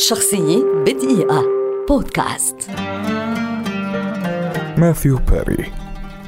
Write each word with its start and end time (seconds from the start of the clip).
شخصية 0.00 0.64
بدقيقة. 0.86 1.44
بودكاست. 1.88 2.70
ماثيو 4.76 5.18
بيري 5.30 5.72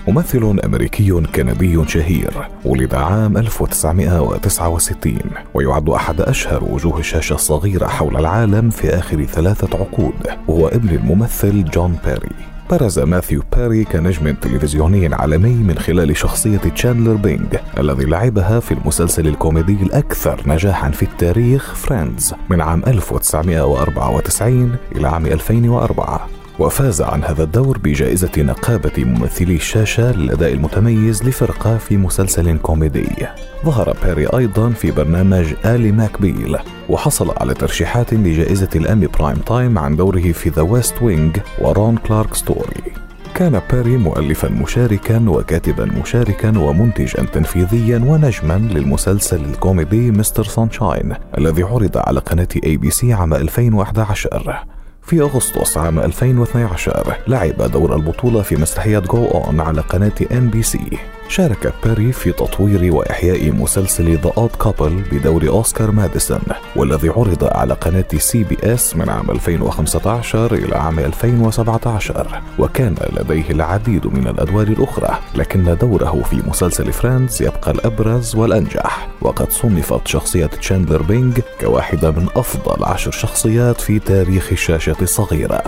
ممثل 0.09 0.61
أمريكي 0.65 1.11
كندي 1.35 1.89
شهير 1.89 2.49
ولد 2.65 2.95
عام 2.95 3.37
1969 3.37 5.19
ويعد 5.55 5.89
أحد 5.89 6.21
أشهر 6.21 6.65
وجوه 6.65 6.99
الشاشة 6.99 7.35
الصغيرة 7.35 7.87
حول 7.87 8.17
العالم 8.17 8.71
في 8.71 8.89
آخر 8.89 9.25
ثلاثة 9.25 9.79
عقود. 9.79 10.27
وهو 10.49 10.69
ابن 10.69 10.89
الممثل 10.89 11.65
جون 11.65 11.99
بيري. 12.05 12.50
برز 12.71 12.99
ماثيو 12.99 13.43
بيري 13.57 13.85
كنجم 13.85 14.35
تلفزيوني 14.35 15.15
عالمي 15.15 15.55
من 15.55 15.79
خلال 15.79 16.17
شخصية 16.17 16.59
تشاندلر 16.59 17.15
بينج 17.15 17.57
الذي 17.79 18.05
لعبها 18.05 18.61
في 18.61 18.75
المسلسل 18.75 19.27
الكوميدي 19.27 19.83
الأكثر 19.83 20.43
نجاحا 20.47 20.91
في 20.91 21.03
التاريخ 21.03 21.75
Friends 21.75 22.35
من 22.51 22.61
عام 22.61 22.83
1994 22.87 24.77
إلى 24.97 25.09
عام 25.09 25.27
2004 25.27 26.40
وفاز 26.61 27.03
عن 27.03 27.25
هذا 27.25 27.43
الدور 27.43 27.79
بجائزة 27.79 28.31
نقابة 28.39 29.05
ممثلي 29.05 29.55
الشاشة 29.55 30.13
للأداء 30.13 30.53
المتميز 30.53 31.25
لفرقة 31.25 31.77
في 31.77 31.97
مسلسل 31.97 32.59
كوميدي. 32.59 33.27
ظهر 33.65 33.97
بيري 34.05 34.27
أيضا 34.27 34.71
في 34.71 34.91
برنامج 34.91 35.47
Ally 35.65 35.93
McBeal 35.93 36.57
وحصل 36.89 37.35
على 37.37 37.55
ترشيحات 37.55 38.15
لجائزة 38.15 38.69
الإيمي 38.77 39.07
Primetime 39.07 39.79
عن 39.79 39.97
دوره 39.97 40.33
في 40.33 40.49
The 40.49 40.63
West 40.63 41.03
Wing 41.03 41.37
و 41.59 41.68
Ron 41.68 41.97
Clark 41.97 42.35
Story. 42.35 42.93
كان 43.35 43.61
بيري 43.73 43.97
مؤلفا 43.97 44.49
مشاركا 44.49 45.25
وكاتبا 45.29 45.85
مشاركا 45.85 46.59
ومنتجا 46.59 47.25
تنفيذيا 47.33 47.99
ونجما 47.99 48.59
للمسلسل 48.59 49.45
الكوميدي 49.45 50.11
Mr. 50.11 50.45
Sunshine 50.45 51.15
الذي 51.39 51.63
عرض 51.63 51.99
على 51.99 52.21
قناة 52.21 52.49
ABC 52.65 53.13
عام 53.13 53.35
2011 53.35 54.65
في 55.03 55.21
أغسطس 55.21 55.79
عام 55.79 55.99
2012 55.99 57.17
لعب 57.29 57.63
دور 57.73 57.97
البطولة 57.97 58.43
في 58.43 58.57
مسرحية 58.57 58.99
Go 58.99 59.27
On 59.27 59.61
على 59.61 59.81
قناة 59.81 60.13
NBC 60.33 60.99
شارك 61.31 61.75
بيري 61.85 62.13
في 62.13 62.33
تطوير 62.33 62.95
وإحياء 62.95 63.53
مسلسل 63.53 64.17
The 64.17 64.33
Odd 64.39 64.51
Couple 64.51 65.03
بدور 65.13 65.49
أوسكار 65.49 65.91
ماديسون 65.91 66.41
والذي 66.77 67.09
عرض 67.09 67.45
على 67.45 67.75
قناة 67.75 68.05
CBS 68.19 68.97
من 68.97 69.09
عام 69.09 69.31
2015 69.31 70.55
إلى 70.55 70.77
عام 70.77 70.99
2017 70.99 72.43
وكان 72.59 72.95
لديه 73.13 73.51
العديد 73.51 74.07
من 74.07 74.27
الأدوار 74.27 74.67
الأخرى 74.67 75.19
لكن 75.35 75.77
دوره 75.81 76.23
في 76.31 76.43
مسلسل 76.49 76.93
Friends 76.93 77.43
يبقى 77.43 77.71
الأبرز 77.71 78.37
والأنجح 78.37 79.09
وقد 79.23 79.53
صنفت 79.53 80.09
شخصية 80.09 80.47
تشاندلر 80.47 81.03
بينج 81.03 81.41
كواحدة 81.61 82.11
من 82.11 82.29
أفضل 82.37 82.85
عشر 82.85 83.11
شخصيات 83.11 83.81
في 83.81 83.99
تاريخ 83.99 84.49
الشاشة 84.53 84.97
الصغيرة. 85.03 85.63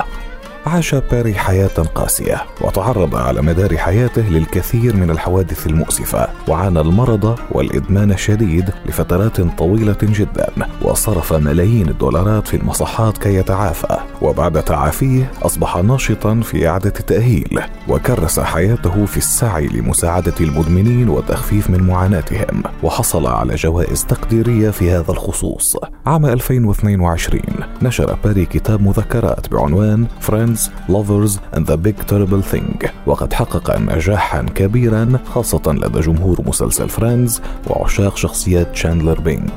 عاش 0.67 0.95
باري 0.95 1.35
حياة 1.35 1.67
قاسية 1.95 2.43
وتعرض 2.61 3.17
على 3.17 3.43
مدار 3.43 3.77
حياته 3.77 4.23
للكثير 4.23 4.97
من 4.97 5.11
الحوادث 5.11 5.67
المؤسفة 5.67 6.29
وعانى 6.49 6.81
المرض 6.81 7.39
والإدمان 7.51 8.13
الشديد 8.13 8.71
لفترات 8.87 9.41
طويلة 9.41 9.97
جدا 10.03 10.49
وصرف 10.83 11.33
ملايين 11.33 11.89
الدولارات 11.89 12.49
في 12.49 12.57
المصحات 12.57 13.19
كي 13.19 13.35
يتعافى 13.35 13.97
وبعد 14.23 14.63
تعافيه 14.63 15.31
أصبح 15.43 15.77
ناشطا 15.77 16.41
في 16.41 16.69
إعادة 16.69 16.93
التأهيل 17.01 17.61
وكرس 17.89 18.41
حياته 18.41 19.07
في 19.07 19.17
السعي 19.17 19.67
لمساعدة 19.67 20.35
المدمنين 20.41 21.09
والتخفيف 21.09 21.71
من 21.71 21.83
معاناتهم 21.83 22.63
وحصل 22.83 23.27
على 23.27 23.55
جوائز 23.55 24.05
تقديرية 24.05 24.71
في 24.71 24.91
هذا 24.91 25.11
الخصوص. 25.11 25.77
عام 26.07 26.27
2022 26.27 27.43
نشر 27.83 28.19
بيري 28.25 28.45
كتاب 28.45 28.83
مذكرات 28.83 29.51
بعنوان 29.51 30.07
Friends, 30.21 30.71
Lovers 30.89 31.39
and 31.53 31.67
the 31.67 31.77
Big 31.77 31.97
Terrible 32.07 32.43
Thing. 32.53 32.91
وقد 33.07 33.33
حقق 33.33 33.79
نجاحا 33.79 34.43
كبيرا 34.43 35.21
خاصة 35.25 35.63
لدى 35.67 36.01
جمهور 36.01 36.43
مسلسل 36.47 36.89
Friends 36.89 37.41
وعشاق 37.67 38.17
شخصيات 38.17 38.77
تشاندلر 38.77 39.21
بينج 39.21 39.51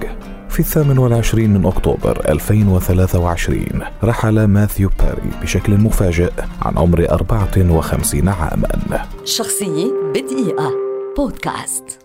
في 0.49 0.59
الثامن 0.59 0.97
والعشرين 0.97 1.53
من 1.53 1.65
أكتوبر 1.65 2.29
2023 2.29 3.65
رحل 4.03 4.45
ماثيو 4.45 4.89
بيري 4.99 5.31
بشكل 5.41 5.77
مفاجئ 5.77 6.31
عن 6.61 6.77
عمر 6.77 7.07
54 7.11 8.29
عاما. 8.29 9.05
شخصية 9.25 9.91
بدقيقة. 10.13 10.71
بودكاست. 11.17 12.04